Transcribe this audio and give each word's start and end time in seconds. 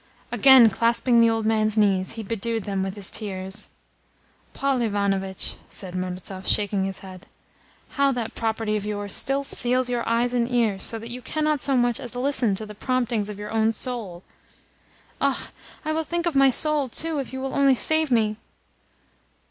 Again 0.31 0.71
clasping 0.71 1.21
the 1.21 1.29
old 1.29 1.45
man's 1.45 1.77
knees, 1.77 2.13
he 2.13 2.23
bedewed 2.23 2.63
them 2.63 2.81
with 2.81 2.95
his 2.95 3.11
tears. 3.11 3.69
"Paul 4.51 4.81
Ivanovitch," 4.81 5.57
said 5.69 5.93
Murazov, 5.93 6.47
shaking 6.47 6.85
his 6.85 7.01
head, 7.01 7.27
"how 7.89 8.11
that 8.13 8.33
property 8.33 8.75
of 8.75 8.83
yours 8.83 9.13
still 9.13 9.43
seals 9.43 9.89
your 9.91 10.01
eyes 10.09 10.33
and 10.33 10.49
ears, 10.49 10.83
so 10.85 10.97
that 10.97 11.11
you 11.11 11.21
cannot 11.21 11.59
so 11.59 11.77
much 11.77 11.99
as 11.99 12.15
listen 12.15 12.55
to 12.55 12.65
the 12.65 12.73
promptings 12.73 13.29
of 13.29 13.37
your 13.37 13.51
own 13.51 13.71
soul!" 13.71 14.23
"Ah, 15.21 15.51
I 15.85 15.91
will 15.91 16.03
think 16.03 16.25
of 16.25 16.33
my 16.35 16.49
soul, 16.49 16.89
too, 16.89 17.19
if 17.19 17.27
only 17.27 17.29
you 17.33 17.41
will 17.67 17.75
save 17.75 18.09
me." 18.09 18.37